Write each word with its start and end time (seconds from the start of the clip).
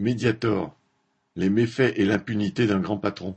Mediator, 0.00 0.74
les 1.36 1.50
méfaits 1.50 1.92
et 1.94 2.06
l'impunité 2.06 2.66
d'un 2.66 2.80
grand 2.80 2.96
patron. 2.96 3.36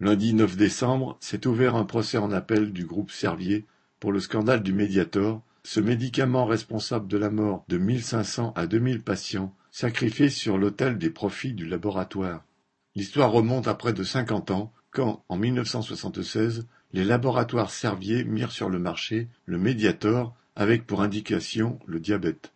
Lundi 0.00 0.32
9 0.32 0.56
décembre, 0.56 1.18
s'est 1.20 1.46
ouvert 1.46 1.74
un 1.76 1.84
procès 1.84 2.16
en 2.16 2.32
appel 2.32 2.72
du 2.72 2.86
groupe 2.86 3.10
Servier 3.10 3.66
pour 3.98 4.12
le 4.12 4.20
scandale 4.20 4.62
du 4.62 4.72
Mediator, 4.72 5.42
ce 5.62 5.78
médicament 5.78 6.46
responsable 6.46 7.06
de 7.06 7.18
la 7.18 7.28
mort 7.28 7.66
de 7.68 7.76
1500 7.76 8.54
à 8.56 8.66
2000 8.66 9.02
patients 9.02 9.54
sacrifiés 9.70 10.30
sur 10.30 10.56
l'autel 10.56 10.96
des 10.96 11.10
profits 11.10 11.52
du 11.52 11.66
laboratoire. 11.66 12.42
L'histoire 12.94 13.30
remonte 13.30 13.68
à 13.68 13.74
près 13.74 13.92
de 13.92 14.04
cinquante 14.04 14.50
ans, 14.50 14.72
quand, 14.90 15.22
en 15.28 15.36
1976, 15.36 16.66
les 16.94 17.04
laboratoires 17.04 17.72
Servier 17.72 18.24
mirent 18.24 18.52
sur 18.52 18.70
le 18.70 18.78
marché 18.78 19.28
le 19.44 19.58
Mediator 19.58 20.34
avec 20.56 20.86
pour 20.86 21.02
indication 21.02 21.78
le 21.84 22.00
diabète. 22.00 22.54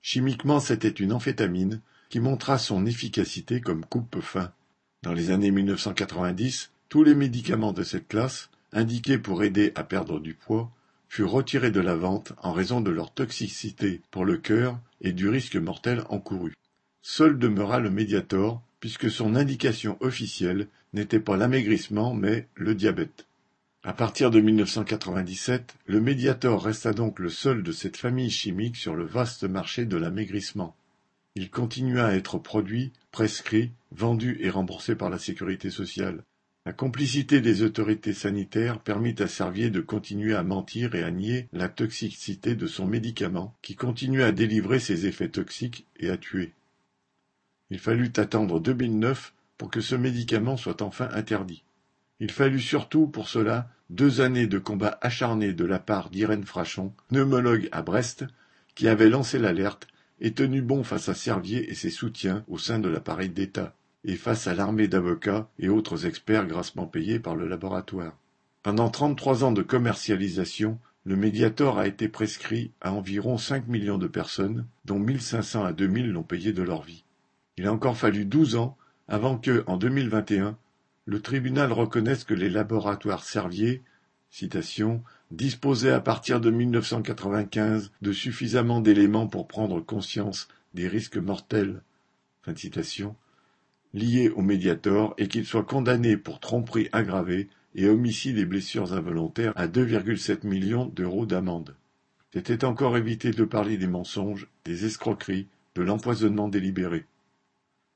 Chimiquement, 0.00 0.58
c'était 0.58 0.88
une 0.88 1.12
amphétamine 1.12 1.80
qui 2.12 2.20
montra 2.20 2.58
son 2.58 2.84
efficacité 2.84 3.62
comme 3.62 3.86
coupe-faim. 3.86 4.52
Dans 5.02 5.14
les 5.14 5.30
années 5.30 5.50
1990, 5.50 6.70
tous 6.90 7.04
les 7.04 7.14
médicaments 7.14 7.72
de 7.72 7.82
cette 7.82 8.06
classe, 8.06 8.50
indiqués 8.70 9.16
pour 9.16 9.42
aider 9.42 9.72
à 9.76 9.82
perdre 9.82 10.20
du 10.20 10.34
poids, 10.34 10.70
furent 11.08 11.30
retirés 11.30 11.70
de 11.70 11.80
la 11.80 11.94
vente 11.94 12.34
en 12.42 12.52
raison 12.52 12.82
de 12.82 12.90
leur 12.90 13.14
toxicité 13.14 14.02
pour 14.10 14.26
le 14.26 14.36
cœur 14.36 14.78
et 15.00 15.12
du 15.12 15.26
risque 15.26 15.56
mortel 15.56 16.02
encouru. 16.10 16.52
Seul 17.00 17.38
demeura 17.38 17.80
le 17.80 17.88
Mediator, 17.88 18.60
puisque 18.78 19.10
son 19.10 19.34
indication 19.34 19.96
officielle 20.00 20.68
n'était 20.92 21.18
pas 21.18 21.38
l'amaigrissement 21.38 22.12
mais 22.12 22.46
le 22.56 22.74
diabète. 22.74 23.26
À 23.84 23.94
partir 23.94 24.30
de 24.30 24.38
1997, 24.38 25.76
le 25.86 26.02
Mediator 26.02 26.62
resta 26.62 26.92
donc 26.92 27.20
le 27.20 27.30
seul 27.30 27.62
de 27.62 27.72
cette 27.72 27.96
famille 27.96 28.30
chimique 28.30 28.76
sur 28.76 28.96
le 28.96 29.06
vaste 29.06 29.44
marché 29.44 29.86
de 29.86 29.96
l'amaigrissement. 29.96 30.76
Il 31.34 31.50
continua 31.50 32.06
à 32.06 32.14
être 32.14 32.38
produit, 32.38 32.92
prescrit, 33.10 33.72
vendu 33.90 34.36
et 34.40 34.50
remboursé 34.50 34.94
par 34.94 35.08
la 35.08 35.18
sécurité 35.18 35.70
sociale. 35.70 36.22
La 36.66 36.72
complicité 36.72 37.40
des 37.40 37.62
autorités 37.62 38.12
sanitaires 38.12 38.78
permit 38.78 39.16
à 39.18 39.26
Servier 39.26 39.70
de 39.70 39.80
continuer 39.80 40.34
à 40.34 40.44
mentir 40.44 40.94
et 40.94 41.02
à 41.02 41.10
nier 41.10 41.48
la 41.52 41.68
toxicité 41.68 42.54
de 42.54 42.66
son 42.66 42.86
médicament, 42.86 43.56
qui 43.62 43.74
continuait 43.74 44.22
à 44.22 44.32
délivrer 44.32 44.78
ses 44.78 45.06
effets 45.06 45.28
toxiques 45.28 45.86
et 45.98 46.10
à 46.10 46.16
tuer. 46.16 46.52
Il 47.70 47.78
fallut 47.78 48.12
attendre 48.16 48.60
2009 48.60 49.32
pour 49.58 49.70
que 49.70 49.80
ce 49.80 49.94
médicament 49.94 50.56
soit 50.56 50.82
enfin 50.82 51.08
interdit. 51.12 51.64
Il 52.20 52.30
fallut 52.30 52.60
surtout 52.60 53.08
pour 53.08 53.28
cela 53.28 53.68
deux 53.90 54.20
années 54.20 54.46
de 54.46 54.58
combats 54.58 54.98
acharnés 55.00 55.54
de 55.54 55.64
la 55.64 55.78
part 55.78 56.10
d'Irène 56.10 56.44
Frachon, 56.44 56.92
pneumologue 57.08 57.68
à 57.72 57.82
Brest, 57.82 58.24
qui 58.74 58.86
avait 58.86 59.08
lancé 59.08 59.38
l'alerte 59.38 59.88
et 60.22 60.32
tenu 60.32 60.62
bon 60.62 60.84
face 60.84 61.08
à 61.08 61.14
Servier 61.14 61.70
et 61.70 61.74
ses 61.74 61.90
soutiens 61.90 62.44
au 62.48 62.56
sein 62.56 62.78
de 62.78 62.88
l'appareil 62.88 63.28
d'État, 63.28 63.74
et 64.04 64.14
face 64.14 64.46
à 64.46 64.54
l'armée 64.54 64.86
d'avocats 64.86 65.48
et 65.58 65.68
autres 65.68 66.06
experts 66.06 66.46
grassement 66.46 66.86
payés 66.86 67.18
par 67.18 67.34
le 67.34 67.48
laboratoire. 67.48 68.16
Pendant 68.62 68.88
trente-trois 68.88 69.42
ans 69.42 69.50
de 69.50 69.62
commercialisation, 69.62 70.78
le 71.04 71.16
Mediator 71.16 71.80
a 71.80 71.88
été 71.88 72.08
prescrit 72.08 72.70
à 72.80 72.92
environ 72.92 73.36
cinq 73.36 73.66
millions 73.66 73.98
de 73.98 74.06
personnes, 74.06 74.66
dont 74.84 75.00
mille 75.00 75.20
cinq 75.20 75.42
cents 75.42 75.64
à 75.64 75.72
deux 75.72 75.88
mille 75.88 76.12
l'ont 76.12 76.22
payé 76.22 76.52
de 76.52 76.62
leur 76.62 76.82
vie. 76.82 77.04
Il 77.56 77.66
a 77.66 77.72
encore 77.72 77.96
fallu 77.96 78.24
douze 78.24 78.54
ans 78.54 78.76
avant 79.08 79.36
que, 79.36 79.64
en 79.66 79.76
2021, 79.76 80.56
le 81.04 81.20
tribunal 81.20 81.72
reconnaisse 81.72 82.22
que 82.22 82.34
les 82.34 82.48
laboratoires 82.48 83.24
Servier 83.24 83.82
citation, 84.32 85.04
disposaient 85.30 85.92
à 85.92 86.00
partir 86.00 86.40
de 86.40 86.50
1995 86.50 87.92
de 88.00 88.12
suffisamment 88.12 88.80
d'éléments 88.80 89.28
pour 89.28 89.46
prendre 89.46 89.80
conscience 89.80 90.48
des 90.74 90.88
risques 90.88 91.18
mortels 91.18 91.82
liés 93.94 94.30
au 94.30 94.40
Mediator 94.40 95.14
et 95.18 95.28
qu'il 95.28 95.44
soit 95.44 95.64
condamné 95.64 96.16
pour 96.16 96.40
tromperie 96.40 96.88
aggravée 96.92 97.50
et 97.74 97.88
homicide 97.88 98.38
et 98.38 98.46
blessures 98.46 98.94
involontaires 98.94 99.52
à 99.54 99.68
2,7 99.68 100.46
millions 100.46 100.86
d'euros 100.86 101.26
d'amende. 101.26 101.76
C'était 102.32 102.64
encore 102.64 102.96
éviter 102.96 103.30
de 103.32 103.44
parler 103.44 103.76
des 103.76 103.86
mensonges, 103.86 104.48
des 104.64 104.86
escroqueries, 104.86 105.46
de 105.74 105.82
l'empoisonnement 105.82 106.48
délibéré. 106.48 107.04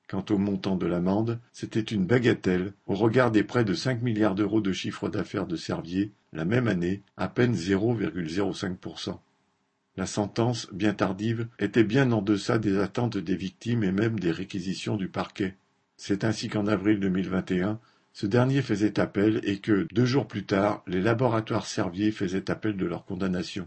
Quant 0.09 0.25
au 0.31 0.39
montant 0.39 0.77
de 0.77 0.87
l'amende, 0.87 1.41
c'était 1.53 1.81
une 1.81 2.06
bagatelle 2.06 2.72
au 2.87 2.94
regard 2.94 3.33
des 3.33 3.43
près 3.43 3.65
de 3.65 3.75
cinq 3.75 4.03
milliards 4.03 4.37
d'euros 4.37 4.61
de 4.61 4.72
chiffre 4.72 5.09
d'affaires 5.09 5.47
de 5.47 5.56
Servier, 5.56 6.12
la 6.33 6.44
même 6.44 6.69
année, 6.69 7.03
à 7.17 7.28
peine 7.28 7.55
0,05%. 7.55 9.19
La 9.97 10.06
sentence, 10.06 10.69
bien 10.72 10.94
tardive, 10.94 11.49
était 11.59 11.83
bien 11.83 12.12
en 12.12 12.22
deçà 12.22 12.59
des 12.59 12.78
attentes 12.78 13.17
des 13.17 13.34
victimes 13.34 13.83
et 13.83 13.93
même 13.93 14.21
des 14.21 14.31
réquisitions 14.31 14.97
du 14.97 15.09
parquet. 15.09 15.56
C'est 15.97 16.23
ainsi 16.23 16.49
qu'en 16.49 16.67
avril 16.67 17.00
2021, 17.00 17.81
ce 18.12 18.27
dernier 18.27 18.62
faisait 18.62 19.00
appel 19.00 19.41
et 19.43 19.59
que, 19.59 19.88
deux 19.93 20.06
jours 20.06 20.28
plus 20.28 20.44
tard, 20.44 20.83
les 20.87 21.00
laboratoires 21.00 21.67
Servier 21.67 22.12
faisaient 22.12 22.50
appel 22.50 22.77
de 22.77 22.87
leur 22.87 23.05
condamnation. 23.06 23.67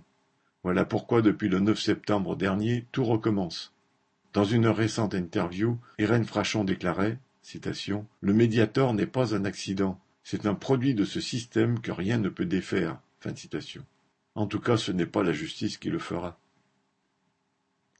Voilà 0.63 0.85
pourquoi 0.85 1.21
depuis 1.21 1.49
le 1.49 1.59
9 1.59 1.79
septembre 1.79 2.35
dernier, 2.35 2.85
tout 2.91 3.03
recommence. 3.03 3.73
Dans 4.33 4.43
une 4.45 4.67
récente 4.67 5.15
interview, 5.15 5.79
Irène 5.97 6.25
Frachon 6.25 6.63
déclarait 6.63 7.17
Le 8.21 8.33
Mediator 8.33 8.93
n'est 8.93 9.07
pas 9.07 9.33
un 9.33 9.45
accident, 9.45 9.99
c'est 10.23 10.45
un 10.45 10.53
produit 10.53 10.93
de 10.93 11.05
ce 11.05 11.19
système 11.19 11.79
que 11.79 11.91
rien 11.91 12.17
ne 12.17 12.29
peut 12.29 12.45
défaire. 12.45 12.99
En 14.35 14.45
tout 14.45 14.59
cas, 14.59 14.77
ce 14.77 14.91
n'est 14.91 15.05
pas 15.05 15.23
la 15.23 15.33
justice 15.33 15.77
qui 15.77 15.89
le 15.89 15.99
fera. 15.99 16.39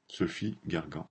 Sophie 0.08 0.58
Gargan. 0.66 1.08